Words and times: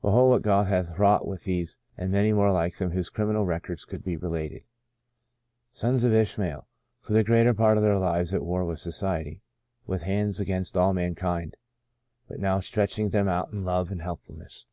Behold 0.00 0.30
what 0.30 0.40
God 0.40 0.66
hath 0.68 0.98
wrought 0.98 1.26
with 1.26 1.44
these 1.44 1.76
and 1.98 2.10
many 2.10 2.32
more 2.32 2.50
like 2.50 2.74
them 2.78 2.92
whose 2.92 3.10
crim 3.10 3.28
inal 3.28 3.44
records 3.46 3.84
could 3.84 4.02
be 4.02 4.16
related! 4.16 4.62
Sons 5.72 6.04
of 6.04 6.12
Ishmael 6.14 6.60
I 6.60 7.06
For 7.06 7.12
the 7.12 7.22
greater 7.22 7.52
part 7.52 7.76
of 7.76 7.82
their 7.82 7.98
lives 7.98 8.32
at 8.32 8.42
war 8.42 8.64
with 8.64 8.78
society— 8.78 9.42
with 9.86 10.04
hands 10.04 10.40
against 10.40 10.78
all 10.78 10.94
mankind, 10.94 11.58
but 12.26 12.40
now 12.40 12.60
stretching 12.60 13.10
them 13.10 13.28
out 13.28 13.52
in 13.52 13.62
love 13.62 13.90
and 13.92 14.00
helpfulness. 14.00 14.66